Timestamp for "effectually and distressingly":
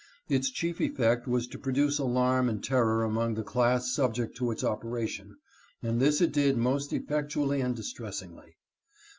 6.91-8.55